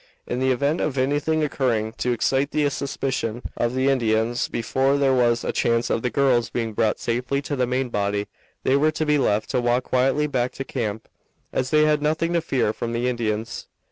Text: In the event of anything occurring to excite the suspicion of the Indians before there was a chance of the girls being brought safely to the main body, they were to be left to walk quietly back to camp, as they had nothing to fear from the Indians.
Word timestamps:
In 0.25 0.39
the 0.39 0.49
event 0.51 0.81
of 0.81 0.97
anything 0.97 1.43
occurring 1.43 1.93
to 1.99 2.11
excite 2.11 2.49
the 2.49 2.67
suspicion 2.71 3.43
of 3.55 3.75
the 3.75 3.87
Indians 3.87 4.47
before 4.47 4.97
there 4.97 5.13
was 5.13 5.43
a 5.43 5.51
chance 5.51 5.91
of 5.91 6.01
the 6.01 6.09
girls 6.09 6.49
being 6.49 6.73
brought 6.73 6.99
safely 6.99 7.39
to 7.43 7.55
the 7.55 7.67
main 7.67 7.89
body, 7.89 8.25
they 8.63 8.75
were 8.75 8.89
to 8.89 9.05
be 9.05 9.19
left 9.19 9.51
to 9.51 9.61
walk 9.61 9.83
quietly 9.83 10.25
back 10.25 10.53
to 10.53 10.63
camp, 10.63 11.07
as 11.53 11.69
they 11.69 11.85
had 11.85 12.01
nothing 12.01 12.33
to 12.33 12.41
fear 12.41 12.73
from 12.73 12.93
the 12.93 13.07
Indians. 13.07 13.67